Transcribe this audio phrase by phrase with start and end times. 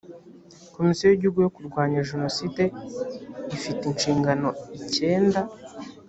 [0.75, 2.63] komisiyo y igihugu yo kurwanya jenoside
[3.57, 5.41] ifite inshingano icyenda